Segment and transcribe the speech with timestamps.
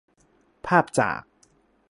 [0.67, 1.21] ภาพจาก